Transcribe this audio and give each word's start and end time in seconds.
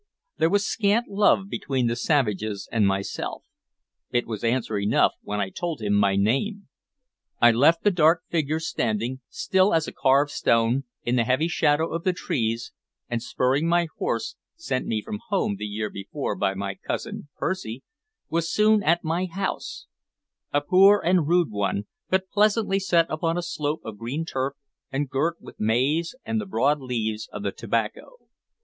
There 0.39 0.49
was 0.49 0.65
scant 0.65 1.09
love 1.09 1.47
between 1.47 1.85
the 1.85 1.95
savages 1.95 2.67
and 2.71 2.87
myself, 2.87 3.43
it 4.09 4.25
was 4.25 4.43
answer 4.43 4.79
enough 4.79 5.11
when 5.21 5.39
I 5.39 5.51
told 5.51 5.79
him 5.79 5.93
my 5.93 6.15
name. 6.15 6.69
I 7.39 7.51
left 7.51 7.83
the 7.83 7.91
dark 7.91 8.23
figure 8.27 8.59
standing, 8.59 9.19
still 9.29 9.75
as 9.75 9.87
a 9.87 9.91
carved 9.91 10.31
stone, 10.31 10.85
in 11.03 11.17
the 11.17 11.23
heavy 11.23 11.47
shadow 11.47 11.93
of 11.93 12.03
the 12.03 12.13
trees, 12.13 12.71
and, 13.11 13.21
spurring 13.21 13.67
my 13.67 13.89
horse 13.99 14.35
(sent 14.55 14.87
me 14.87 15.03
from 15.03 15.19
home, 15.29 15.57
the 15.57 15.65
year 15.67 15.91
before, 15.91 16.35
by 16.35 16.55
my 16.55 16.73
cousin 16.73 17.29
Percy), 17.37 17.83
was 18.27 18.51
soon 18.51 18.81
at 18.81 19.03
my 19.03 19.25
house, 19.27 19.85
a 20.51 20.61
poor 20.61 20.99
and 21.05 21.27
rude 21.27 21.51
one, 21.51 21.85
but 22.09 22.27
pleasantly 22.31 22.79
set 22.79 23.05
upon 23.07 23.37
a 23.37 23.43
slope 23.43 23.81
of 23.85 23.99
green 23.99 24.25
turf, 24.25 24.55
and 24.91 25.11
girt 25.11 25.37
with 25.39 25.59
maize 25.59 26.15
and 26.25 26.41
the 26.41 26.47
broad 26.47 26.79
leaves 26.81 27.29
of 27.31 27.43
the 27.43 27.51
tobacco. 27.51 28.13